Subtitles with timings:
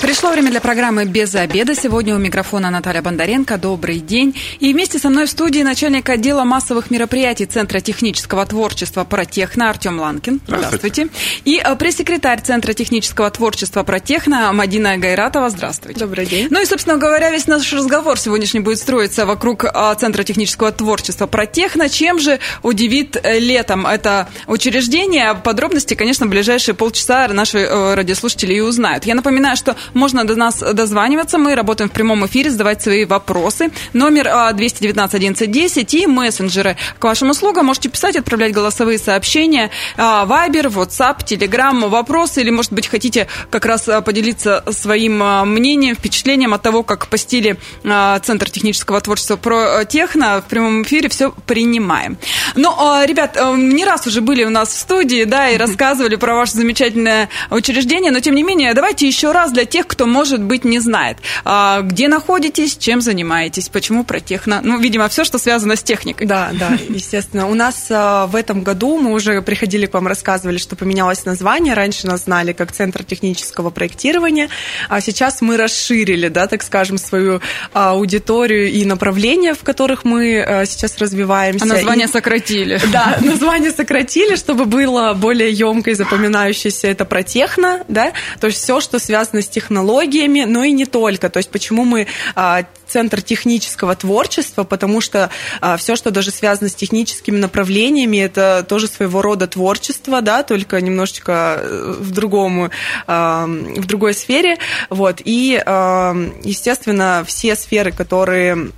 [0.00, 1.74] Пришло время для программы «Без обеда».
[1.74, 3.58] Сегодня у микрофона Наталья Бондаренко.
[3.58, 4.32] Добрый день.
[4.60, 9.98] И вместе со мной в студии начальник отдела массовых мероприятий Центра технического творчества «Протехно» Артем
[9.98, 10.40] Ланкин.
[10.46, 11.08] Здравствуйте.
[11.44, 15.50] И э, пресс-секретарь Центра технического творчества «Протехно» Мадина Гайратова.
[15.50, 15.98] Здравствуйте.
[15.98, 16.46] Добрый день.
[16.48, 21.26] Ну и, собственно говоря, весь наш разговор сегодняшний будет строиться вокруг э, Центра технического творчества
[21.26, 21.88] «Протехно».
[21.88, 25.34] Чем же удивит э, летом это учреждение?
[25.34, 29.04] Подробности, конечно, в ближайшие полчаса наши радиослушатели и узнают.
[29.04, 31.38] Я напоминаю, что можно до нас дозваниваться.
[31.38, 33.70] Мы работаем в прямом эфире, задавать свои вопросы.
[33.92, 37.66] Номер 219 11 10 и мессенджеры к вашим услугам.
[37.66, 39.70] Можете писать, отправлять голосовые сообщения.
[39.96, 42.40] Вайбер, WhatsApp, Telegram, вопросы.
[42.40, 47.08] Или, может быть, хотите как раз а, поделиться своим а, мнением, впечатлением от того, как
[47.08, 50.40] постили а, Центр технического творчества про техно.
[50.40, 52.18] В прямом эфире все принимаем.
[52.54, 52.70] Ну,
[53.04, 57.28] ребят, не раз уже были у нас в студии, да, и рассказывали про ваше замечательное
[57.50, 60.80] учреждение, но, тем не менее, давайте еще раз для тех, тех, кто, может быть, не
[60.80, 61.18] знает.
[61.44, 64.60] А, где находитесь, чем занимаетесь, почему про техно?
[64.60, 66.26] Ну, видимо, все, что связано с техникой.
[66.26, 67.46] Да, да, естественно.
[67.46, 71.74] У нас а, в этом году мы уже приходили к вам, рассказывали, что поменялось название.
[71.74, 74.48] Раньше нас знали как Центр технического проектирования,
[74.88, 77.40] а сейчас мы расширили, да, так скажем, свою
[77.72, 81.64] аудиторию и направления, в которых мы сейчас развиваемся.
[81.64, 82.10] А название и...
[82.10, 82.80] сократили.
[82.88, 86.88] Да, название сократили, чтобы было более емко и запоминающееся.
[86.88, 90.86] Это про техно, да, то есть все, что связано с технологией технологиями, но и не
[90.86, 91.28] только.
[91.28, 95.30] То есть почему мы а, центр технического творчества, потому что
[95.60, 100.80] а, все, что даже связано с техническими направлениями, это тоже своего рода творчество, да, только
[100.80, 102.70] немножечко э, в другому,
[103.06, 104.56] а, в другой сфере,
[104.88, 105.20] вот.
[105.24, 108.70] И, а, естественно, все сферы, которые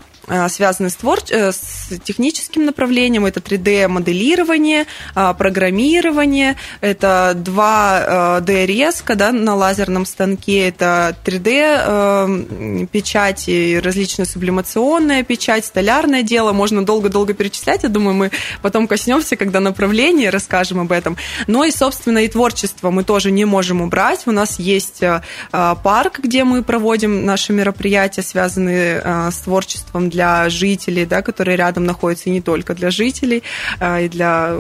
[0.49, 1.19] связаны с, твор...
[1.31, 3.27] Э, с техническим направлением.
[3.27, 15.65] Это 3D-моделирование, э, программирование, это 2D-резка да, на лазерном станке, это 3D-печати, различная сублимационная печать,
[15.65, 16.53] столярное дело.
[16.53, 17.83] Можно долго-долго перечислять.
[17.83, 18.31] Я думаю, мы
[18.63, 21.17] потом коснемся, когда направление, расскажем об этом.
[21.47, 24.23] Но и, собственно, и творчество мы тоже не можем убрать.
[24.27, 25.03] У нас есть
[25.51, 31.85] парк, где мы проводим наши мероприятия, связанные с творчеством для для жителей, да, которые рядом
[31.85, 33.43] находятся, и не только для жителей,
[33.79, 34.55] а, и для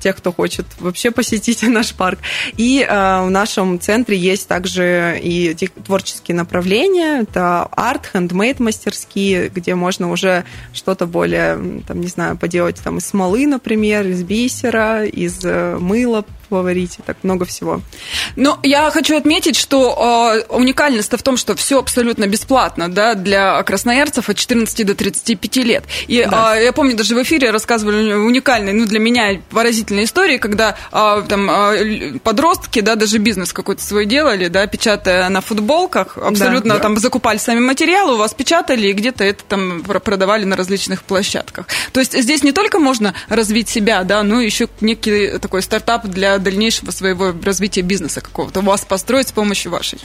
[0.00, 2.18] тех, кто хочет вообще посетить наш парк.
[2.56, 5.54] И а, в нашем центре есть также и
[5.84, 12.80] творческие направления, это арт, хендмейд мастерские, где можно уже что-то более, там, не знаю, поделать
[12.82, 17.80] там из смолы, например, из бисера, из э, мыла, поварите, так много всего.
[18.36, 23.62] Ну, я хочу отметить, что э, уникальность в том, что все абсолютно бесплатно, да, для
[23.62, 25.84] красноярцев от 14 до 35 лет.
[26.06, 26.56] И да.
[26.56, 31.22] э, я помню, даже в эфире рассказывали уникальные, ну, для меня поразительные истории, когда э,
[31.28, 36.80] там э, подростки, да, даже бизнес какой-то свой делали, да, печатая на футболках, абсолютно да,
[36.80, 37.00] там да.
[37.00, 41.66] закупали сами материалы, у вас печатали, и где-то это там продавали на различных площадках.
[41.92, 46.37] То есть здесь не только можно развить себя, да, но еще некий такой стартап для
[46.38, 49.98] дальнейшего своего развития бизнеса какого-то вас построить с помощью вашей?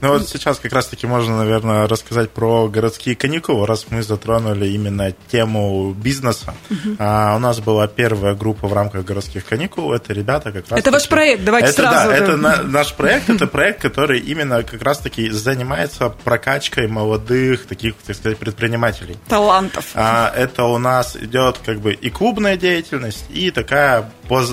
[0.00, 5.12] Ну вот сейчас как раз-таки можно, наверное, рассказать про городские каникулы, раз мы затронули именно
[5.30, 6.54] тему бизнеса.
[6.70, 6.96] Угу.
[6.98, 9.92] А, у нас была первая группа в рамках городских каникул.
[9.92, 10.80] Это ребята как раз.
[10.80, 12.10] Это ваш проект, давайте это, сразу.
[12.10, 13.28] Да, это на, наш проект.
[13.28, 19.16] Это проект, который именно как раз-таки занимается прокачкой молодых таких, так сказать, предпринимателей.
[19.28, 19.90] Талантов.
[19.94, 24.10] А, это у нас идет как бы и клубная деятельность, и такая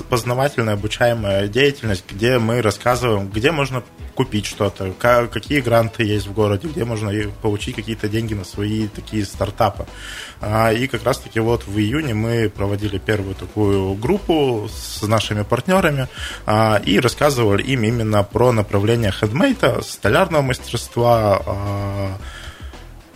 [0.09, 3.83] познавательная, обучаемая деятельность, где мы рассказываем, где можно
[4.15, 4.91] купить что-то,
[5.39, 7.11] какие гранты есть в городе, где можно
[7.41, 9.85] получить какие-то деньги на свои такие стартапы.
[10.41, 16.07] А, и как раз-таки вот в июне мы проводили первую такую группу с нашими партнерами
[16.45, 22.17] а, и рассказывали им именно про направление хендмейта, столярного мастерства, а,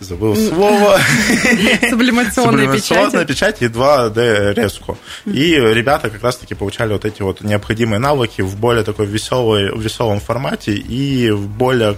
[0.02, 0.98] забыл слово.
[1.90, 3.26] Сублимационная печать.
[3.26, 4.98] Печать и 2D резку.
[5.24, 10.20] И ребята как раз-таки получали вот эти вот необходимые навыки в более такой веселой, веселом
[10.20, 11.96] формате и в более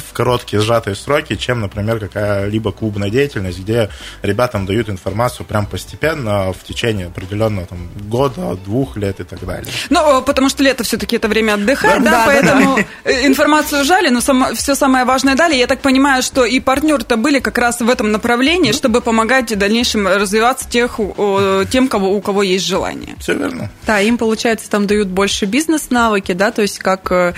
[0.00, 3.90] в короткие сжатые сроки, чем, например, какая-либо клубная деятельность, где
[4.22, 9.72] ребятам дают информацию прям постепенно в течение определенного там, года, двух лет и так далее.
[9.90, 13.26] Ну, потому что лето все-таки это время отдыхать, да, да, да поэтому да, да.
[13.26, 15.54] информацию жали, но само, все самое важное дали.
[15.54, 19.56] Я так понимаю, что и партнеры-то были как раз в этом направлении, чтобы помогать в
[19.56, 20.98] дальнейшем развиваться тех,
[21.70, 23.16] тем, кого, у кого есть желание.
[23.20, 23.70] Все верно.
[23.86, 27.34] Да, им, получается, там дают больше бизнес-навыки, да, то есть как э,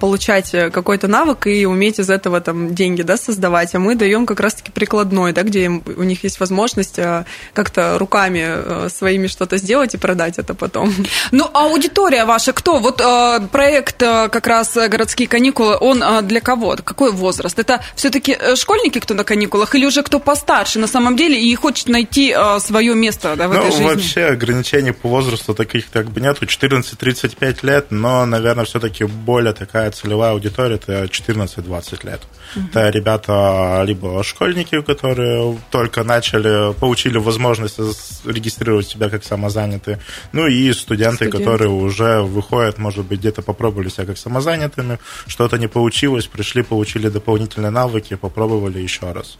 [0.00, 4.26] получать какой-то навык и уметь хотеть из этого там деньги, да, создавать, а мы даем
[4.26, 9.58] как раз-таки прикладной, да, где у них есть возможность э, как-то руками э, своими что-то
[9.58, 10.92] сделать и продать это потом.
[11.32, 12.78] Ну, а аудитория ваша кто?
[12.78, 16.76] Вот э, проект э, как раз «Городские каникулы», он э, для кого?
[16.84, 17.58] Какой возраст?
[17.58, 21.88] Это все-таки школьники, кто на каникулах, или уже кто постарше на самом деле и хочет
[21.88, 23.84] найти э, свое место да, в ну, этой жизни?
[23.84, 26.44] вообще ограничений по возрасту таких как бы нету.
[26.44, 32.20] 14-35 лет, но, наверное, все-таки более такая целевая аудитория, это 14-20 лет.
[32.54, 32.66] Угу.
[32.70, 37.78] Это ребята либо школьники, которые только начали, получили возможность
[38.24, 39.98] регистрировать себя как самозанятые,
[40.32, 41.38] ну и студенты, студенты.
[41.38, 47.08] которые уже выходят, может быть, где-то попробовали себя как самозанятыми, что-то не получилось, пришли, получили
[47.08, 49.36] дополнительные навыки, попробовали еще раз.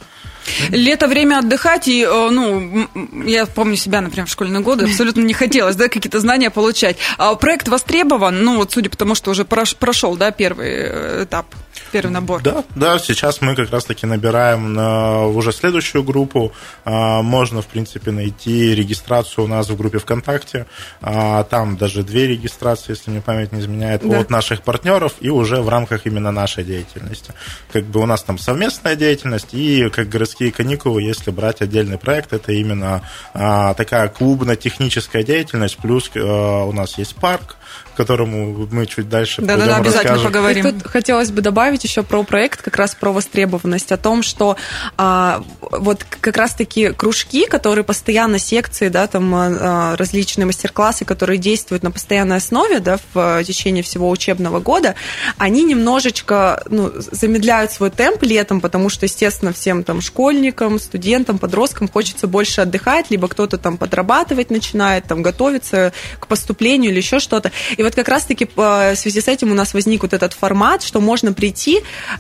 [0.69, 2.89] Лето время отдыхать, и, э, ну,
[3.25, 6.97] я помню себя, например, в школьные годы, абсолютно не хотелось, да, какие-то знания получать.
[7.19, 11.47] А проект востребован, ну, вот судя по тому, что уже прошел, да, первый э, этап
[11.93, 12.43] первый набор.
[12.43, 16.53] Да, да, сейчас мы как раз-таки набираем на уже следующую группу.
[16.85, 20.67] А, можно, в принципе, найти регистрацию у нас в группе ВКонтакте.
[21.01, 24.21] А, там даже две регистрации, если мне память не изменяет, да.
[24.21, 27.33] от наших партнеров и уже в рамках именно нашей деятельности.
[27.73, 32.33] Как бы у нас там совместная деятельность и как городские каникулы, если брать отдельный проект,
[32.33, 33.03] это именно
[33.35, 37.57] а, такая клубно-техническая деятельность, плюс у нас есть парк,
[37.97, 40.33] которому мы чуть дальше да, да, да, обязательно расскажем.
[40.33, 40.67] поговорим.
[40.67, 44.57] И тут хотелось бы добавить еще про проект, как раз про востребованность, о том, что
[44.97, 51.83] а, вот как раз-таки кружки, которые постоянно, секции, да, там а, различные мастер-классы, которые действуют
[51.83, 54.95] на постоянной основе, да, в течение всего учебного года,
[55.39, 61.89] они немножечко ну, замедляют свой темп летом, потому что, естественно, всем там школьникам, студентам, подросткам
[61.89, 67.53] хочется больше отдыхать, либо кто-то там подрабатывать начинает, там готовиться к поступлению или еще что-то.
[67.77, 71.01] И вот как раз-таки в связи с этим у нас возник вот этот формат, что
[71.01, 71.66] можно прийти,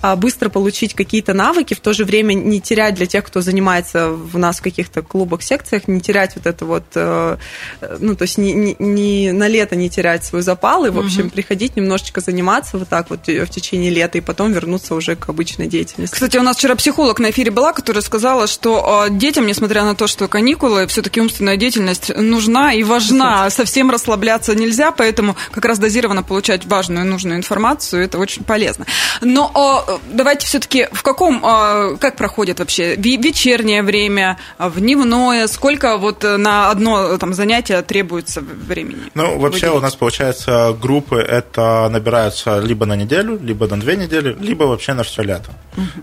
[0.03, 4.11] а, быстро получить какие-то навыки, в то же время не терять для тех, кто занимается
[4.11, 7.37] в нас в каких-то клубах, секциях, не терять вот это вот, э,
[7.99, 11.27] ну, то есть не, не, не на лето не терять свой запал, и, в общем,
[11.27, 11.31] угу.
[11.31, 15.67] приходить немножечко заниматься вот так вот в течение лета, и потом вернуться уже к обычной
[15.67, 16.15] деятельности.
[16.15, 19.95] Кстати, у нас вчера психолог на эфире была, которая сказала, что а, детям, несмотря на
[19.95, 25.79] то, что каникулы, все-таки умственная деятельность нужна и важна, совсем расслабляться нельзя, поэтому как раз
[25.79, 28.87] дозированно получать важную и нужную информацию, это очень полезно.
[29.21, 36.23] Но о, давайте все-таки в каком, о, как проходит вообще вечернее время, дневное, сколько вот
[36.23, 39.11] на одно там занятие требуется времени?
[39.15, 44.37] Ну, вообще у нас получается группы это набираются либо на неделю, либо на две недели,
[44.41, 45.53] либо вообще на все лето.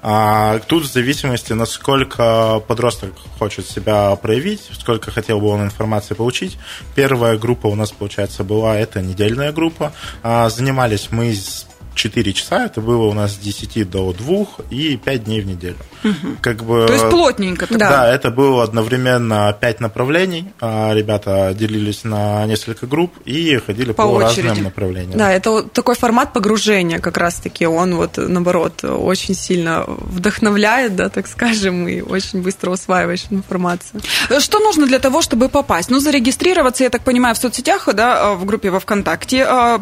[0.01, 6.57] А, тут в зависимости, насколько подросток хочет себя проявить, сколько хотел бы он информации получить.
[6.95, 9.93] Первая группа у нас, получается, была это недельная группа.
[10.21, 14.97] А, занимались мы с 4 часа, это было у нас с 10 до 2 и
[14.97, 15.77] 5 дней в неделю.
[16.03, 16.37] Угу.
[16.41, 17.67] Как бы, То есть плотненько.
[17.69, 17.89] Да.
[17.89, 20.51] да, это было одновременно 5 направлений.
[20.59, 25.17] А, ребята делились на несколько групп и ходили по, по разным направлениям.
[25.17, 27.65] Да, это такой формат погружения как раз-таки.
[27.65, 34.01] Он вот, наоборот, очень сильно вдохновляет, да, так скажем, и очень быстро усваиваешь информацию.
[34.39, 35.89] Что нужно для того, чтобы попасть?
[35.89, 39.45] Ну, зарегистрироваться, я так понимаю, в соцсетях, да, в группе во ВКонтакте.
[39.47, 39.81] А,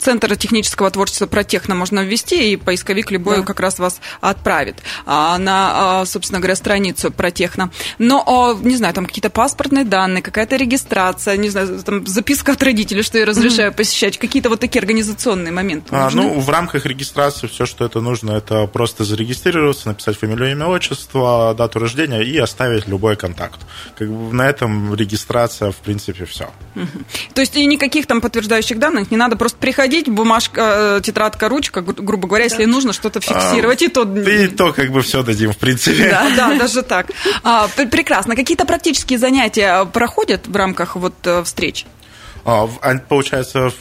[0.00, 3.42] Центр технического творчества творчество про техно можно ввести, и поисковик любой да.
[3.42, 4.76] как раз вас отправит
[5.06, 7.70] а, на, а, собственно говоря, страницу про техно.
[7.98, 13.02] Но, не знаю, там какие-то паспортные данные, какая-то регистрация, не знаю, там записка от родителей,
[13.02, 13.76] что я разрешаю mm-hmm.
[13.76, 15.88] посещать, какие-то вот такие организационные моменты.
[15.90, 20.66] А, ну, в рамках регистрации все, что это нужно, это просто зарегистрироваться, написать фамилию, имя,
[20.66, 23.60] отчество, дату рождения и оставить любой контакт.
[23.98, 26.44] Как бы на этом регистрация, в принципе, все.
[26.76, 27.04] Угу.
[27.34, 31.80] То есть и никаких там подтверждающих данных не надо, просто приходить, бумажка, э, тетрадка, ручка,
[31.82, 32.54] грубо говоря, да.
[32.54, 34.02] если нужно что-то фиксировать, а, и то...
[34.02, 36.10] И то как бы все дадим, в принципе.
[36.10, 37.06] Да, да, даже так.
[37.42, 38.36] А, прекрасно.
[38.36, 41.86] Какие-то практические занятия проходят в рамках вот э, встреч?
[42.44, 42.68] А,
[43.08, 43.72] получается,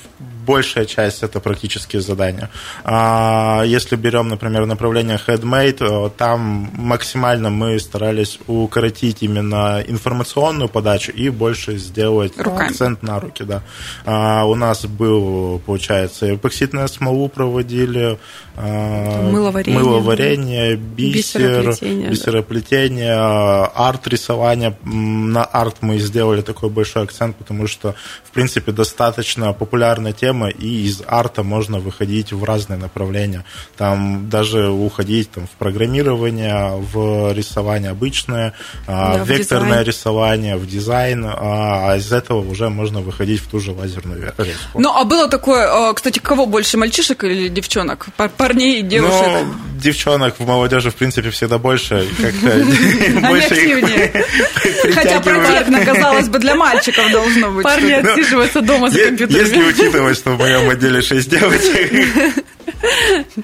[0.49, 2.49] большая часть это практические задания.
[2.83, 11.29] А, если берем, например, направление Headmade, там максимально мы старались укоротить именно информационную подачу и
[11.29, 12.69] больше сделать Руками.
[12.69, 13.43] акцент на руки.
[13.43, 13.61] Да.
[14.05, 18.17] А, у нас был, получается, эпоксидную смолу проводили,
[18.55, 23.65] а, мыловарение, мыловарение бисер, бисероплетение, бисероплетение да.
[23.75, 24.75] арт-рисование.
[24.83, 30.49] На арт мы сделали такой большой акцент, потому что, в принципе, достаточно популярная тема, тема,
[30.49, 33.43] и из арта можно выходить в разные направления.
[33.77, 38.53] Там даже уходить там, в программирование, в рисование обычное,
[38.87, 43.41] а, да, в векторное в рисование, в дизайн, а, а из этого уже можно выходить
[43.41, 44.79] в ту же лазерную резку.
[44.79, 48.07] Ну, а было такое, а, кстати, кого больше, мальчишек или девчонок?
[48.37, 49.27] Парней, девушек?
[49.27, 52.07] Ну, девчонок в молодежи, в принципе, всегда больше.
[52.21, 52.47] Как-то
[53.29, 53.49] больше
[54.93, 57.63] Хотя противно, казалось бы, для мальчиков должно быть.
[57.63, 59.41] Парни отсиживаются дома за компьютером.
[59.41, 62.45] Если учитывать, что в моем отделе 6 девочек.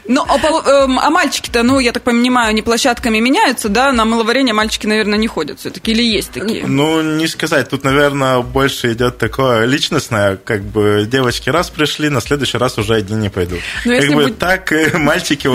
[0.08, 3.92] Ну, а, эм, а мальчики-то, ну, я так понимаю, не площадками меняются, да?
[3.92, 6.66] На мыловарение мальчики, наверное, не ходят все-таки, или есть такие?
[6.66, 7.70] Ну, не сказать.
[7.70, 12.96] Тут, наверное, больше идет такое личностное, как бы девочки раз пришли, на следующий раз уже
[12.96, 13.60] одни не пойдут.
[13.84, 14.38] Но как бы будет...
[14.38, 15.50] так э, мальчики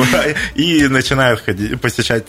[0.55, 2.27] и начинают ходить, посещать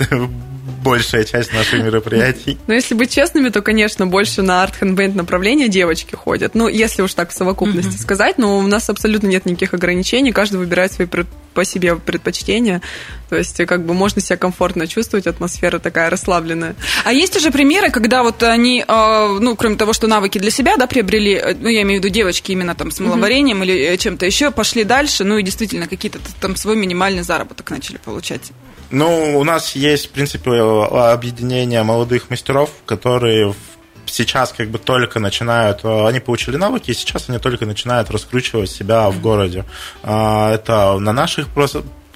[0.84, 2.58] большая часть наших мероприятий.
[2.68, 6.56] Но если быть честными, то, конечно, больше на арт хэндбэнд направление девочки ходят.
[6.56, 8.02] Ну, если уж так в совокупности mm-hmm.
[8.02, 11.08] сказать, но у нас абсолютно нет никаких ограничений, каждый выбирает свои
[11.54, 12.82] по себе предпочтения.
[13.30, 16.76] То есть, как бы можно себя комфортно чувствовать, атмосфера такая расслабленная.
[17.04, 20.78] А есть уже примеры, когда вот они, а, ну, кроме того, что навыки для себя,
[20.78, 23.66] да, приобрели, э, ну, я имею в виду девочки именно там с маловарением mm-hmm.
[23.66, 27.98] или э, чем-то еще, пошли дальше, ну, и действительно какие-то там свой минимальный заработок начали
[27.98, 28.52] получать.
[28.92, 33.54] Ну, у нас есть, в принципе, объединение молодых мастеров, которые
[34.06, 39.10] сейчас как бы только начинают, они получили навыки, и сейчас они только начинают раскручивать себя
[39.10, 39.66] в городе.
[40.04, 41.48] А, это на наших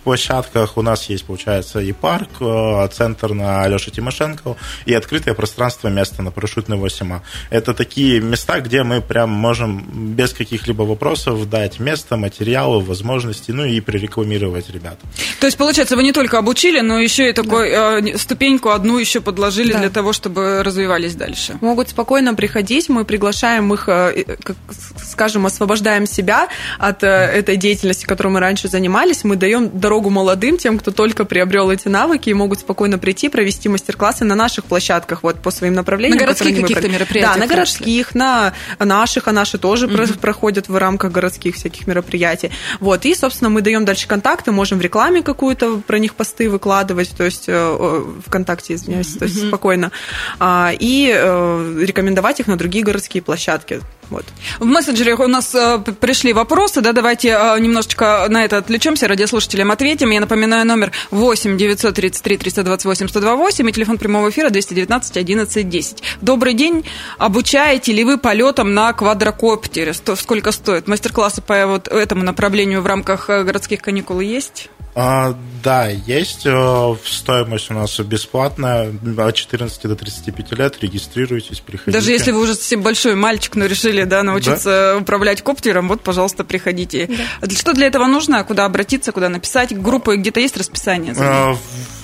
[0.06, 5.90] площадках у нас есть, получается, и парк, э, центр на Алёше Тимошенко, и открытое пространство
[5.90, 7.20] место на парашютной 8
[7.50, 13.66] Это такие места, где мы прям можем без каких-либо вопросов дать место, материалы, возможности, ну
[13.66, 15.00] и прорекламировать ребят.
[15.40, 18.00] То есть, получается, вы не только обучили, но еще и такой да.
[18.00, 19.80] э, ступеньку одну еще подложили да.
[19.80, 21.58] для того, чтобы развивались дальше.
[21.62, 24.58] Могут спокойно приходить, мы приглашаем их, э, как,
[25.04, 26.48] скажем, освобождаем себя
[26.78, 31.24] от этой деятельности, которой мы раньше занимались, мы даем дорогу дорогу молодым, тем, кто только
[31.24, 35.74] приобрел эти навыки и могут спокойно прийти, провести мастер-классы на наших площадках, вот по своим
[35.74, 36.18] направлениям.
[36.18, 37.34] На городских каких-то мероприятиях?
[37.34, 40.14] Да, на городских, на наших, а наши тоже угу.
[40.20, 42.52] проходят в рамках городских всяких мероприятий.
[42.82, 47.12] Вот, и, собственно, мы даем дальше контакты, можем в рекламе какую-то про них посты выкладывать,
[47.16, 49.94] то есть э, ВКонтакте, извиняюсь, то есть спокойно,
[50.40, 53.80] а, и э, рекомендовать их на другие городские площадки.
[54.10, 54.26] Вот.
[54.60, 59.72] В мессенджере у нас э, пришли вопросы, да, давайте э, немножечко на это отвлечемся, радиослушателям
[59.72, 60.12] ответим.
[60.12, 66.04] Я напоминаю, номер 8 933 328 128 и телефон прямого эфира 219 11 10.
[66.22, 66.86] Добрый день.
[67.18, 69.94] Обучаете ли вы полетам на квадрокоптере?
[69.94, 70.88] Сколько стоит?
[70.88, 74.70] Мастер-классы по вот этому направлению в рамках э, городских каникул есть?
[74.98, 76.46] А, да, есть.
[76.46, 78.94] Э, стоимость у нас бесплатная.
[79.18, 80.78] От 14 до 35 лет.
[80.82, 81.92] Регистрируйтесь, приходите.
[81.92, 84.98] Даже если вы уже совсем большой мальчик, но решили да, научиться да?
[84.98, 87.10] управлять коптером, вот, пожалуйста, приходите.
[87.42, 87.50] Да.
[87.50, 88.42] Что для этого нужно?
[88.46, 89.78] Куда обратиться, куда написать?
[89.78, 91.14] Группы где-то есть расписание?
[91.18, 91.54] А,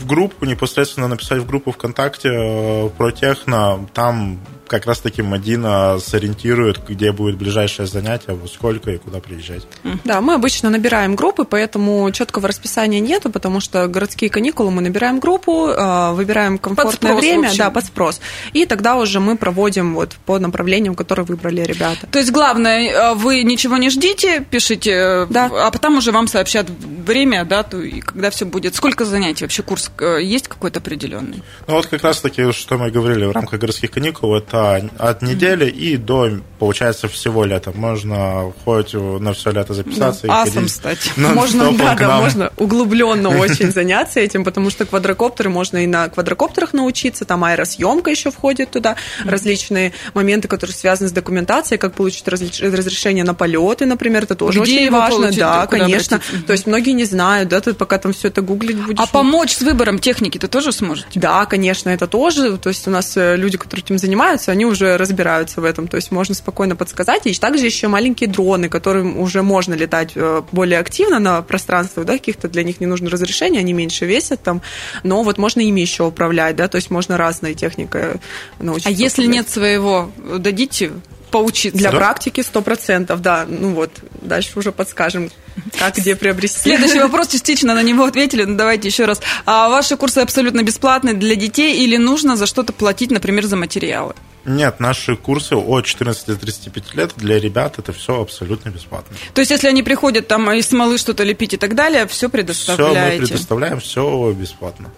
[0.01, 3.87] в группу, непосредственно написать в группу ВКонтакте э, про техно.
[3.93, 9.63] Там как раз-таки Мадина сориентирует, где будет ближайшее занятие, во сколько и куда приезжать.
[10.05, 15.19] Да, мы обычно набираем группы, поэтому четкого расписания нету, потому что городские каникулы мы набираем
[15.19, 18.21] группу, а, выбираем комфортное под время, да, под спрос,
[18.53, 22.07] и тогда уже мы проводим вот по направлениям, которые выбрали ребята.
[22.09, 25.51] То есть главное, э, вы ничего не ждите, пишите, да.
[25.53, 28.75] а потом уже вам сообщат время, дату и когда все будет.
[28.75, 31.43] Сколько занятий вообще курс э, есть какой-то определенный?
[31.67, 34.60] Ну вот как раз-таки, что мы говорили в рамках городских каникул, это
[34.97, 37.71] от недели и до, получается, всего лета.
[37.73, 41.11] Можно хоть на все лето записаться да, и асом стать.
[41.17, 46.73] Можно, да, да, можно углубленно очень заняться этим, потому что квадрокоптеры можно и на квадрокоптерах
[46.73, 53.23] научиться, там аэросъемка еще входит туда, различные моменты, которые связаны с документацией, как получить разрешение
[53.23, 55.17] на полеты, например, это тоже Где очень важно.
[55.21, 56.17] Получить, да, конечно.
[56.17, 56.47] Обратиться?
[56.47, 58.99] То есть многие не знают, да, ты пока там все это гуглить будешь.
[58.99, 61.19] А помочь с выбором техники ты тоже сможете?
[61.19, 62.57] Да, конечно, это тоже.
[62.57, 65.97] То есть у нас э, люди, которые этим занимаются, они уже разбираются в этом, то
[65.97, 67.25] есть можно спокойно подсказать.
[67.25, 72.13] И также еще маленькие дроны, которым уже можно летать э, более активно на пространствах, да,
[72.13, 74.61] каких-то для них не нужно разрешение, они меньше весят там,
[75.03, 78.15] но вот можно ими еще управлять, да, то есть можно разной техникой
[78.59, 78.89] научиться.
[78.89, 79.45] А если управлять.
[79.45, 80.91] нет своего, дадите
[81.31, 81.77] поучиться.
[81.77, 81.97] Для да?
[81.97, 83.45] практики сто процентов, да.
[83.47, 83.91] Ну вот,
[84.21, 85.31] дальше уже подскажем,
[85.79, 86.59] как где приобрести.
[86.59, 89.21] Следующий вопрос, частично на него ответили, но давайте еще раз.
[89.45, 94.13] А ваши курсы абсолютно бесплатные для детей или нужно за что-то платить, например, за материалы?
[94.45, 99.15] Нет, наши курсы от 14 до 35 лет для ребят это все абсолютно бесплатно.
[99.33, 103.11] То есть, если они приходят там из смолы что-то лепить и так далее, все предоставляете?
[103.11, 104.91] Все мы предоставляем, все бесплатно.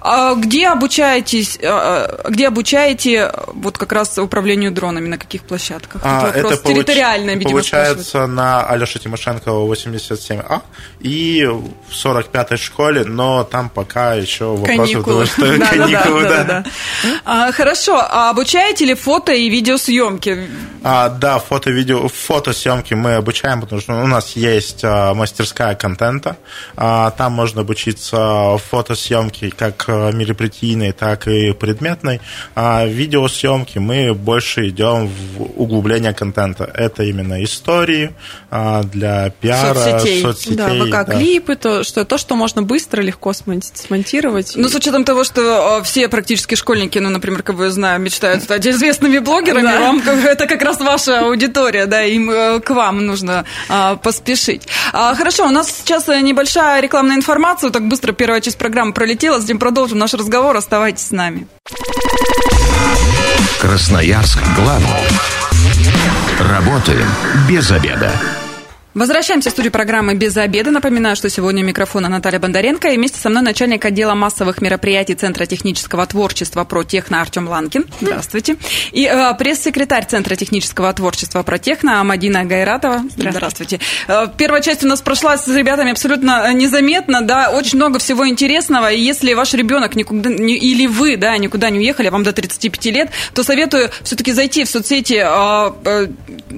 [0.00, 6.02] А где обучаетесь, а, где обучаете вот как раз управлению дронами, на каких площадках?
[6.04, 6.76] А, Тут вопрос это получ...
[6.76, 8.36] территориально, видимо, получается спрашивают.
[8.36, 10.60] на Алёше Тимошенкова 87А
[11.00, 15.26] и в 45-й школе, но там пока еще Каникулы.
[15.26, 16.64] потому что Да, каникулы, да.
[17.24, 20.48] А, хорошо, а обучаете ли фото и видеосъемки?
[20.82, 26.36] А, да, фото, видео, фотосъемки мы обучаем, потому что у нас есть а, мастерская контента.
[26.76, 32.22] А, там можно обучиться фотосъемке как а, мероприятийной, так и предметной.
[32.54, 36.64] А видеосъемки мы больше идем в углубление контента.
[36.64, 38.14] Это именно истории
[38.50, 40.22] а, для пиара, Соцсетей.
[40.22, 40.56] соцсетей.
[40.56, 41.04] Да, да.
[41.04, 44.52] ВК-клипы, то что, то, что можно быстро, легко смон- смонтировать.
[44.56, 48.42] Ну, с учетом того, что э, все практически школьники, ну, например, кого я знаю, мечтают
[48.42, 49.80] стать известными блогерами, Да.
[49.80, 54.62] вам это как раз ваша аудитория, да, им э, к вам нужно а, поспешить.
[54.94, 59.38] А, хорошо, у нас сейчас э, небольшая рекламная информация, так быстро первая часть программы пролетела,
[59.50, 61.48] затем продолжим наш разговор, оставайтесь с нами.
[63.60, 65.08] Красноярск главный.
[66.38, 67.08] Работаем
[67.48, 68.12] без обеда.
[68.92, 70.72] Возвращаемся в студию программы «Без обеда».
[70.72, 75.14] Напоминаю, что сегодня у микрофона Наталья Бондаренко и вместе со мной начальник отдела массовых мероприятий
[75.14, 77.86] Центра технического творчества «Протехно» Артем Ланкин.
[78.00, 78.56] Здравствуйте.
[78.90, 83.04] И э, пресс-секретарь Центра технического творчества «Протехно» Амадина Гайратова.
[83.16, 83.78] Здравствуйте.
[84.08, 88.90] Э, первая часть у нас прошла с ребятами абсолютно незаметно, да, очень много всего интересного.
[88.90, 92.86] И если ваш ребенок никуда, не- или вы, да, никуда не уехали, вам до 35
[92.86, 96.08] лет, то советую все-таки зайти в соцсети э, э,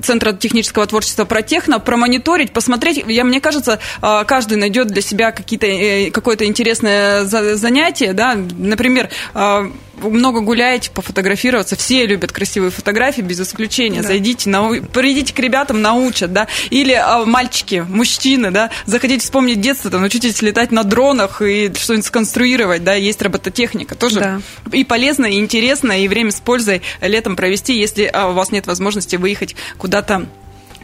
[0.02, 2.21] Центра технического творчества «Протехно», промониторить,
[2.52, 3.02] посмотреть.
[3.06, 8.34] Я, мне кажется, э, каждый найдет для себя какие-то, э, какое-то интересное за- занятие, да,
[8.34, 9.70] например, э,
[10.02, 14.02] много гуляете, пофотографироваться, все любят красивые фотографии, без исключения.
[14.02, 14.82] Зайдите, нау...
[14.82, 16.48] придите к ребятам, научат, да.
[16.70, 22.06] Или а, мальчики, мужчины, да, захотите вспомнить детство, там, научитесь летать на дронах и что-нибудь
[22.06, 24.40] сконструировать, да, есть робототехника, тоже Да.
[24.72, 28.66] и полезно, и интересно, и время с пользой летом провести, если а, у вас нет
[28.66, 30.26] возможности выехать куда-то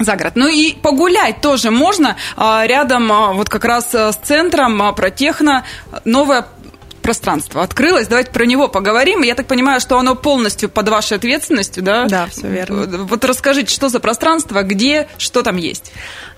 [0.01, 0.33] за город.
[0.37, 2.17] Ну и погулять тоже можно.
[2.37, 5.65] А, Рядом а, вот как раз а, с центром Протехно
[6.05, 6.47] новое
[7.09, 8.07] пространство открылось.
[8.07, 9.23] Давайте про него поговорим.
[9.23, 12.05] Я так понимаю, что оно полностью под вашей ответственностью, да?
[12.05, 12.87] Да, всё верно.
[13.05, 15.91] Вот расскажите, что за пространство, где, что там есть?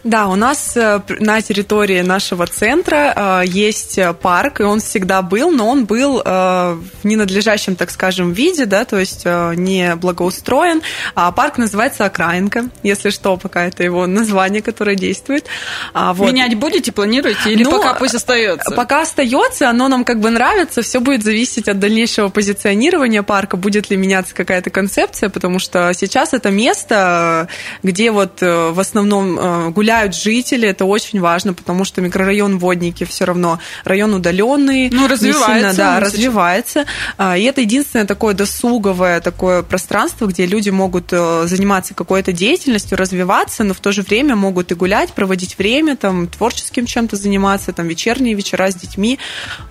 [0.02, 5.20] Да, у нас э, на территории нашего центра э, есть э, парк, и он всегда
[5.20, 10.82] был, но он был в ненадлежащем, так скажем, виде, да, то есть не благоустроен.
[11.14, 15.46] А парк называется Окраинка, если что, пока это его название, которое действует.
[15.92, 16.30] А, вот.
[16.30, 18.70] Менять будете, планируете, или Ну, пока пусть остается?
[18.72, 23.90] Пока остается, оно нам как бы нравится, все будет зависеть от дальнейшего позиционирования парка, будет
[23.90, 27.48] ли меняться какая-то концепция, потому что сейчас это место,
[27.82, 33.24] где вот в основном э, гуляют жители, это очень важно, потому что микрорайон Водники все
[33.24, 36.12] равно район удаленный, Ну, развивается да, он сейчас.
[36.14, 36.84] развивается,
[37.18, 42.96] А, и это единственное такое досуговое такое пространство, где люди могут э, заниматься какой-то деятельностью,
[42.96, 47.72] развиваться, но в то же время могут и гулять, проводить время, там, творческим чем-то заниматься,
[47.72, 49.18] там, вечерние вечера с детьми,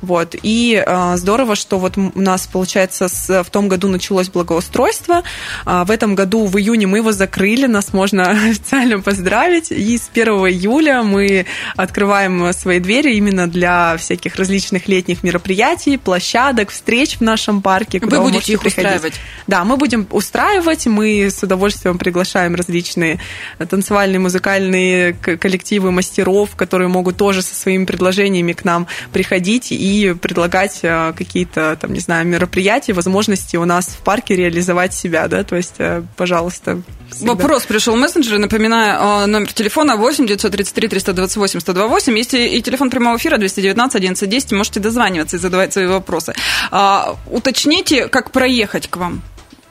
[0.02, 0.36] вот.
[0.44, 5.24] И э, здорово, что вот у нас, получается, с- в том году началось благоустройство,
[5.66, 10.18] а в этом году в июне мы его закрыли, нас можно официально поздравить, и с
[10.18, 11.46] 1 июля мы
[11.76, 18.00] открываем свои двери именно для всяких различных летних мероприятий, площадок, встреч в нашем парке.
[18.00, 18.96] Вы будете их приходить.
[18.96, 19.14] устраивать?
[19.48, 23.20] Да, мы будем устраивать, мы с удовольствием приглашаем различные
[23.58, 30.80] танцевальные, музыкальные коллективы мастеров, которые могут тоже со своими предложениями к нам приходить и предлагать
[30.82, 35.56] э, какие-то, там, не знаю, мероприятия, возможности у нас в парке реализовать себя, да, то
[35.56, 36.82] есть, э, пожалуйста.
[37.12, 37.34] всегда.
[37.34, 38.40] Вопрос пришел в мессенджеры.
[38.40, 42.18] Напоминаю, э, номер телефона 8 933 328 128.
[42.18, 44.52] Есть и телефон прямого эфира 219 11 10.
[44.54, 46.34] Можете дозваниваться и задавать свои вопросы.
[46.72, 49.22] А, уточните, как проехать к вам.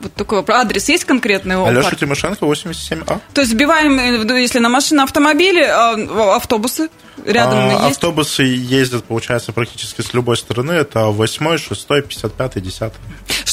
[0.01, 0.59] Вот такой вопрос.
[0.59, 1.97] Адрес есть конкретный Алеша парка?
[1.97, 3.21] Тимошенко, 87А.
[3.35, 6.88] То есть сбиваем, э, если на машине, автомобили, а, автобусы
[7.27, 7.97] рядом А, есть?
[7.97, 10.73] Автобусы ездят, получается, практически с любой стороны.
[10.73, 12.93] Это 8, 6, 55, 10.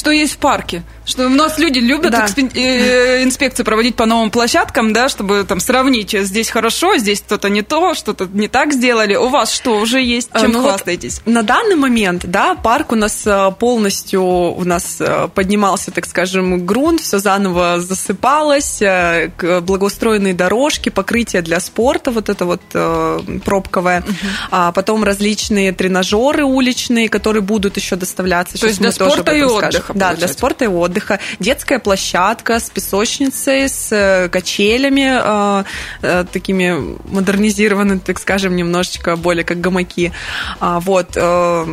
[0.06, 0.84] Что есть в парке?
[1.04, 2.26] Что у нас люди любят Да.
[2.26, 7.18] экспе- э, инспекции проводить по новым площадкам, да, чтобы там сравнить, э, здесь хорошо, здесь
[7.18, 9.16] что-то не то, что-то не так сделали.
[9.16, 10.28] У вас что уже есть?
[10.32, 11.22] А, Чем ну вот хвастаетесь?
[11.26, 16.64] На данный момент, да, парк у нас э, полностью у нас э, поднимался, так скажем,
[16.66, 24.04] грунт, все заново засыпалось, э, благоустроенные дорожки, покрытие для спорта, вот это вот э, пробковое,
[24.52, 28.52] а потом различные тренажеры уличные, которые будут еще доставляться.
[28.52, 31.18] То Сейчас есть для спорта и отдыха, Да, для спорта и отдыха.
[31.40, 35.64] Детская площадка с песочницей, с э, качелями, э,
[36.02, 40.12] э, такими модернизированными, так скажем, немножечко более как гамаки.
[40.60, 41.12] А, вот.
[41.16, 41.64] Э,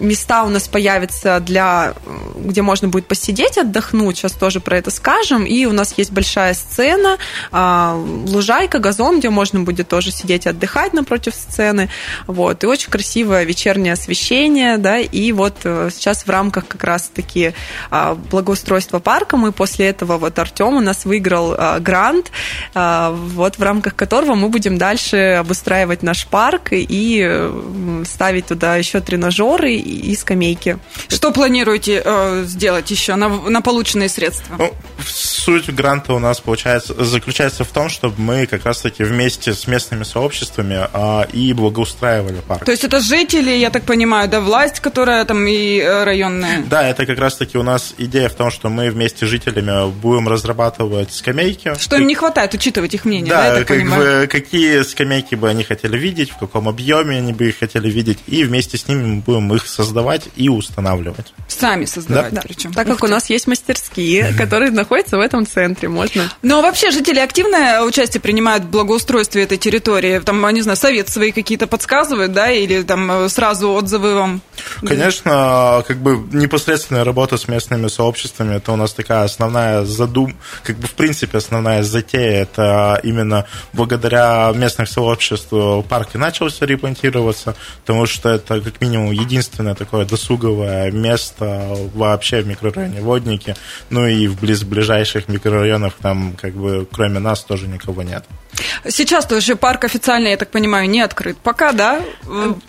[0.00, 1.94] места у нас появятся для,
[2.36, 4.18] где можно будет посидеть, отдохнуть.
[4.18, 5.44] Сейчас тоже про это скажем.
[5.44, 7.18] И у нас есть большая сцена,
[7.50, 11.88] э, лужайка, газон, где можно будет тоже сидеть и отдыхать напротив сцены.
[12.28, 12.62] Вот.
[12.62, 17.52] И очень красивое вечернее освещение, да, и вот э, сейчас в рамках как раз-таки а,
[18.30, 22.30] благоустройства парка мы после этого вот Артем у нас выиграл а, грант,
[22.74, 27.50] а, вот в рамках которого мы будем дальше обустраивать наш парк и
[28.04, 30.78] ставить туда еще тренажеры и скамейки.
[31.08, 34.56] Что планируете э, сделать еще на, на полученные средства?
[34.58, 34.72] Ну,
[35.04, 40.04] суть гранта у нас получается заключается в том, чтобы мы как раз-таки вместе с местными
[40.04, 40.88] сообществами
[41.32, 42.64] и благоустраивали парк.
[42.64, 46.62] То есть это жители, я так понимаю, да, власть, которая там и э, районная?
[46.68, 50.28] Да, это как раз-таки у нас идея в том, что мы вместе с жителями будем
[50.28, 51.74] разрабатывать скамейки.
[51.78, 54.22] Что им не хватает, учитывать их мнение, да, да я так как понимаю?
[54.22, 58.18] Бы, какие скамейки бы они хотели видеть, в каком объеме они бы их хотели видеть,
[58.26, 61.32] и вместе с ними мы будем их создавать и устанавливать.
[61.46, 62.42] Сами создавать да?
[62.42, 62.72] причем.
[62.72, 66.30] Так как у нас есть мастерские, которые находятся в этом центре, можно.
[66.42, 70.18] Но вообще жители активное участие принимают в благоустройстве этой территории?
[70.18, 74.42] Там, не знаю, совет свои какие-то подсказывают, да, или там э, сразу отзывы вам?
[74.84, 80.76] Конечно, как бы непосредственная работа с местными сообществами, это у нас такая основная задум, как
[80.76, 85.52] бы в принципе основная затея, это именно благодаря местных сообществ
[85.88, 92.46] парк и начался ремонтироваться, потому что это как минимум единственное такое досуговое место вообще в
[92.46, 93.54] микрорайоне Водники,
[93.90, 98.24] ну и в близ ближайших микрорайонах там как бы кроме нас тоже никого нет.
[98.88, 101.36] Сейчас тоже парк официально, я так понимаю, не открыт.
[101.42, 102.00] Пока, да?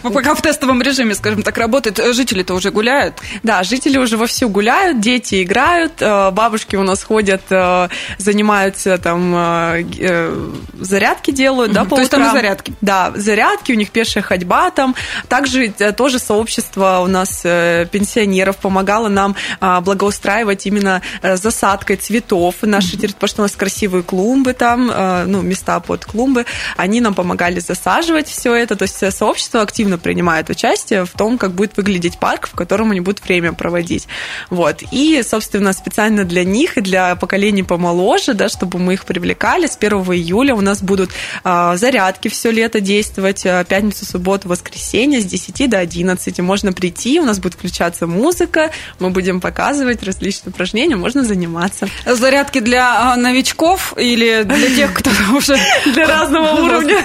[0.01, 1.99] Пока в тестовом режиме, скажем так, работает.
[2.13, 3.15] Жители-то уже гуляют?
[3.43, 9.33] Да, жители уже вовсю гуляют, дети играют, э, бабушки у нас ходят, э, занимаются там,
[9.35, 12.73] э, зарядки делают, да, по То есть там зарядки?
[12.81, 14.95] Да, зарядки, у них пешая ходьба там.
[15.27, 23.27] Также тоже сообщество у нас пенсионеров помогало нам благоустраивать именно засадкой цветов нашей территории, потому
[23.27, 24.91] что у нас красивые клумбы там,
[25.27, 26.45] ну, места места под клумбы,
[26.77, 31.51] они нам помогали засаживать все это, то есть сообщество активно принимает участие в том, как
[31.51, 34.07] будет выглядеть парк, в котором они будут время проводить.
[34.49, 34.83] Вот.
[34.91, 39.77] И, собственно, специально для них и для поколений помоложе, да, чтобы мы их привлекали, с
[39.77, 41.12] 1 июля у нас будут
[41.43, 46.39] э, зарядки все лето действовать, э, пятницу, субботу, воскресенье с 10 до 11.
[46.39, 51.88] Можно прийти, у нас будет включаться музыка, мы будем показывать различные упражнения, можно заниматься.
[52.05, 55.57] Зарядки для а, новичков или для тех, кто уже
[55.93, 57.04] для разного уровня.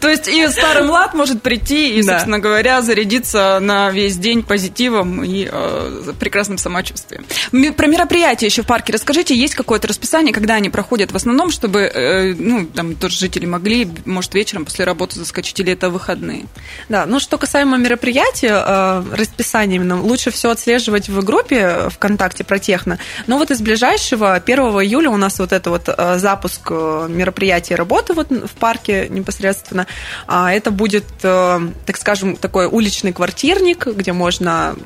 [0.00, 5.22] То есть и старый млад может прийти и, собственно говоря, зарядиться на весь день позитивом
[5.22, 7.24] и э, прекрасным самочувствием.
[7.74, 9.34] Про мероприятия еще в парке расскажите.
[9.34, 13.88] Есть какое-то расписание, когда они проходят в основном, чтобы, э, ну, там тоже жители могли,
[14.04, 16.46] может, вечером после работы заскочить, или это выходные?
[16.88, 22.58] Да, ну, что касаемо мероприятия, э, расписания именно, лучше все отслеживать в группе ВКонтакте про
[22.58, 22.98] техно.
[23.26, 28.30] Но вот из ближайшего 1 июля у нас вот это вот запуск мероприятия работы вот
[28.30, 29.86] в парке непосредственно.
[30.26, 34.76] А это будет, э, так скажем, такой уличный квартирник, где можно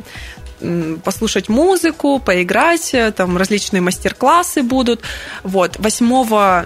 [1.05, 5.03] послушать музыку, поиграть, э, там различные мастер-классы будут.
[5.43, 5.77] Вот.
[5.79, 6.07] 8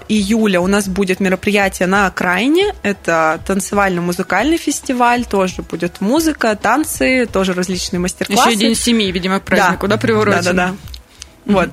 [0.07, 2.73] июля у нас будет мероприятие на окраине.
[2.83, 8.49] Это танцевально-музыкальный фестиваль, тоже будет музыка, танцы, тоже различные мастер-классы.
[8.49, 10.43] Еще день семьи, видимо, к празднику, да, да приурочен?
[10.43, 10.75] Да, да, да.
[11.45, 11.69] Вот.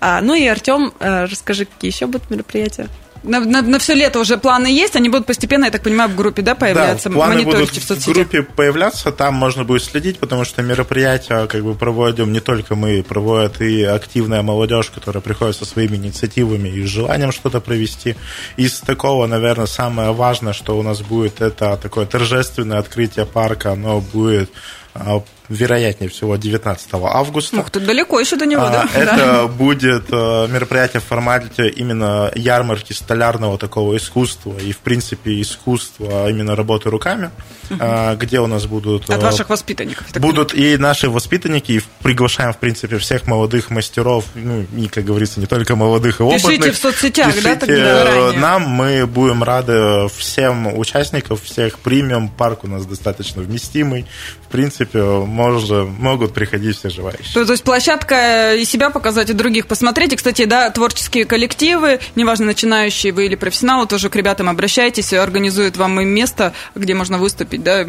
[0.00, 2.88] А, ну и Артем, э, расскажи, какие еще будут мероприятия?
[3.26, 6.16] На, на, на все лето уже планы есть, они будут постепенно, я так понимаю, в
[6.16, 10.44] группе, да, появляться, да, планы будут в, в группе появляться, там можно будет следить, потому
[10.44, 15.64] что мероприятия как бы проводим не только мы, проводят и активная молодежь, которая приходит со
[15.64, 18.16] своими инициативами и желанием что-то провести.
[18.56, 24.00] Из такого, наверное, самое важное, что у нас будет, это такое торжественное открытие парка, оно
[24.00, 24.50] будет
[24.94, 27.58] а, вероятнее всего 19 августа.
[27.58, 28.88] Ух, тут далеко еще до него, а, да?
[28.94, 29.46] Это да.
[29.46, 36.56] будет э, мероприятие в формате именно ярмарки столярного такого искусства и, в принципе, искусства именно
[36.56, 37.30] работы руками,
[37.70, 37.78] угу.
[38.16, 39.08] где у нас будут...
[39.08, 40.06] От э, ваших воспитанников.
[40.14, 45.40] Будут и наши воспитанники, и приглашаем, в принципе, всех молодых мастеров, ну, и, как говорится,
[45.40, 46.46] не только молодых и опытных.
[46.46, 52.64] Пишите в соцсетях, Пишите да, тогда нам, мы будем рады всем участникам, всех примем, парк
[52.64, 54.06] у нас достаточно вместимый,
[54.42, 55.02] в принципе,
[55.36, 57.34] можно, могут приходить все желающие.
[57.34, 60.14] То, то есть площадка и себя показать, и других посмотреть.
[60.14, 65.76] И, кстати, да, творческие коллективы, неважно, начинающие вы или профессионалы, тоже к ребятам обращайтесь, организуют
[65.76, 67.86] вам и место, где можно выступить, да,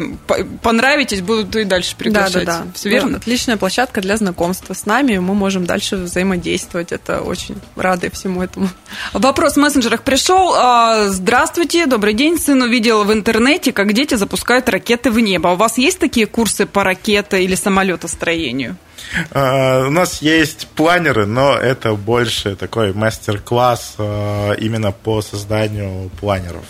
[0.62, 2.44] понравитесь, будут и дальше приглашать.
[2.44, 2.72] Да, да, да.
[2.74, 3.16] Все верно?
[3.16, 8.68] Отличная площадка для знакомства с нами, мы можем дальше взаимодействовать, это очень рады всему этому.
[9.12, 10.52] Вопрос в мессенджерах пришел.
[10.54, 15.50] А, здравствуйте, добрый день, сын увидел в интернете, как дети запускают ракеты в небо.
[15.50, 18.76] А у вас есть такие курсы по ракете или самолетостроению?
[19.32, 26.64] Uh, у нас есть планеры, но это больше такой мастер-класс uh, именно по созданию планеров.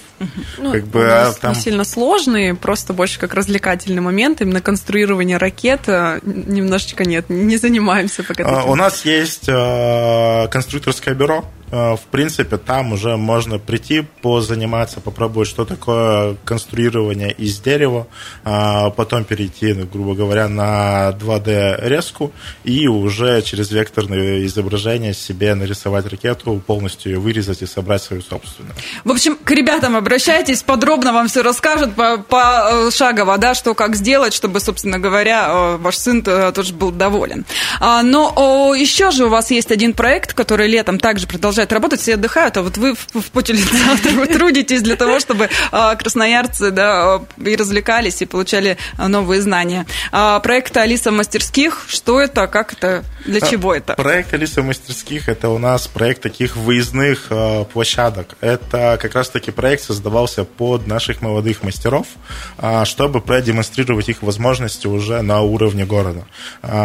[0.59, 1.55] Ну, как бы, у нас там...
[1.55, 4.41] не сильно сложные, просто больше как развлекательный момент.
[4.41, 8.43] Именно конструирование ракет немножечко нет, не занимаемся пока.
[8.45, 15.65] Uh, у нас есть конструкторское бюро, в принципе, там уже можно прийти, позаниматься, попробовать, что
[15.65, 18.07] такое конструирование из дерева,
[18.45, 22.33] а потом перейти, ну, грубо говоря, на 2D-резку
[22.65, 28.75] и уже через векторное изображение себе нарисовать ракету, полностью ее вырезать и собрать свою собственную.
[29.05, 33.95] В общем, к ребятам обращайтесь, подробно вам все расскажут по, по шагово, да, что как
[33.95, 37.45] сделать, чтобы, собственно говоря, э, ваш сын тоже был доволен.
[37.81, 42.01] А, но еще же у вас есть один проект, который летом также продолжается продолжают работать,
[42.01, 43.77] все отдыхают, а вот вы в, в поте лица
[44.33, 49.87] трудитесь для того, чтобы а, красноярцы да, и развлекались, и получали а, новые знания.
[50.13, 53.95] А, проект «Алиса мастерских», что это, как это, для чего это?
[53.95, 57.29] Проект «Алиса мастерских»– это у нас проект таких выездных
[57.73, 58.37] площадок.
[58.41, 62.07] Это как раз-таки проект создавался под наших молодых мастеров,
[62.85, 66.25] чтобы продемонстрировать их возможности уже на уровне города.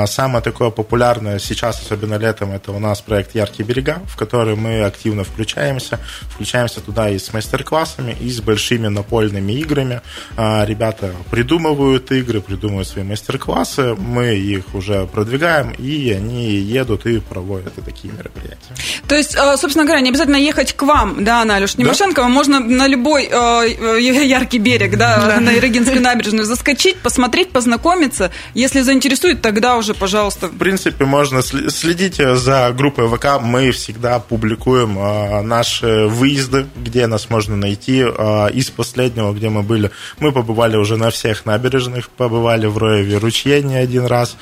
[0.08, 4.84] Самое такое популярное сейчас, особенно летом, это у нас проект «Яркие берега», в который мы
[4.84, 6.00] активно включаемся.
[6.30, 10.02] Включаемся туда и с мастер-классами, и с большими напольными играми.
[10.38, 17.20] А, ребята придумывают игры, придумывают свои мастер-классы, мы их уже продвигаем, и они едут и
[17.20, 18.74] проводят и такие мероприятия.
[19.08, 22.28] То есть, а, собственно говоря, не обязательно ехать к вам, да, на Алеша Немошенко, да?
[22.30, 25.40] можно на любой э, яркий берег, да, да.
[25.40, 28.32] на Ирогинскую набережную заскочить, посмотреть, познакомиться.
[28.54, 30.48] Если заинтересует, тогда уже, пожалуйста.
[30.48, 37.08] В принципе, можно следить за группой ВК, мы всегда публикуем публикуем а, наши выезды, где
[37.08, 38.04] нас можно найти.
[38.04, 43.18] А, из последнего, где мы были, мы побывали уже на всех набережных, побывали в Роеве
[43.18, 44.38] ручье не один раз,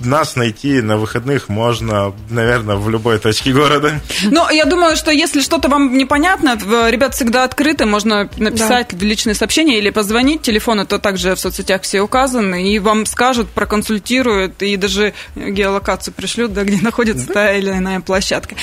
[0.00, 4.00] нас найти на выходных можно, наверное, в любой точке города.
[4.22, 6.56] Ну, я думаю, что если что-то вам непонятно,
[6.88, 9.04] ребят всегда открыты, можно написать да.
[9.04, 10.42] личные сообщения или позвонить.
[10.42, 16.52] Телефоны то также в соцсетях все указаны, и вам скажут, проконсультируют, и даже геолокацию пришлют,
[16.52, 17.34] да, где находится да.
[17.34, 18.54] та или иная площадка.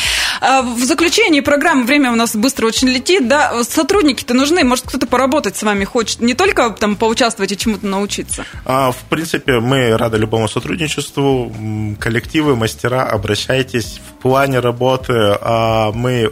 [0.42, 5.08] А в заключении программы время у нас быстро очень летит, да, сотрудники-то нужны, может, кто-то
[5.08, 8.46] поработать с вами хочет, не только там поучаствовать и чему-то научиться.
[8.66, 11.54] А, в принципе, мы рады любому сотрудничеству,
[12.00, 15.14] коллективы, мастера, обращайтесь в плане работы.
[15.16, 16.32] А, мы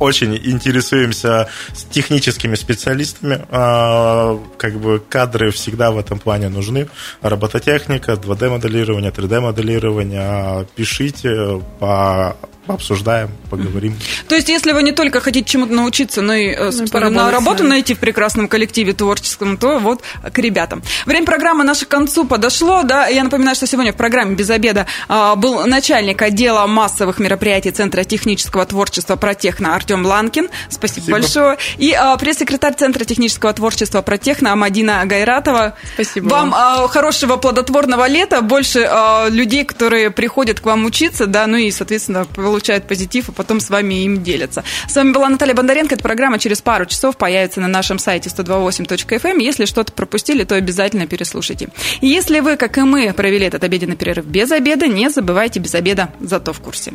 [0.00, 1.48] очень интересуемся
[1.90, 3.46] техническими специалистами.
[3.48, 6.88] Как бы кадры всегда в этом плане нужны.
[7.22, 10.66] Робототехника, 2D-моделирование, 3D-моделирование.
[10.74, 13.96] Пишите по обсуждаем, поговорим.
[14.28, 17.64] То есть, если вы не только хотите чему-то научиться, но и, э, ну, на работу
[17.64, 20.82] найти в прекрасном коллективе творческом, то вот к ребятам.
[21.04, 24.86] Время программы наше к концу подошло, да, я напоминаю, что сегодня в программе «Без обеда»
[25.08, 31.18] а, был начальник отдела массовых мероприятий Центра технического творчества «Протехно» Артем Ланкин, спасибо, спасибо.
[31.18, 35.74] большое, и а, пресс-секретарь Центра технического творчества «Протехно» Амадина Гайратова.
[35.94, 36.28] Спасибо.
[36.28, 38.88] Вам а, хорошего плодотворного лета, больше
[39.30, 43.68] людей, которые приходят к вам учиться, да, ну и, соответственно, получают позитив, а потом с
[43.68, 44.62] вами им делятся.
[44.86, 45.96] С вами была Наталья Бондаренко.
[45.96, 49.20] Эта программа через пару часов появится на нашем сайте 128.fm.
[49.24, 49.38] Эм.
[49.38, 51.70] Если что-то пропустили, то обязательно переслушайте.
[52.00, 55.74] И если вы, как и мы, провели этот обеденный перерыв без обеда, не забывайте без
[55.74, 56.92] обеда, зато в курсе.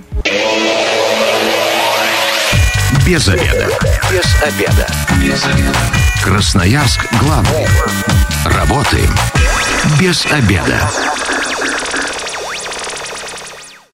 [3.05, 3.67] Без обеда.
[4.09, 4.87] Без обеда.
[5.21, 5.77] Без обеда.
[6.23, 7.67] Красноярск главный.
[8.45, 9.13] Работаем
[9.99, 10.89] без обеда.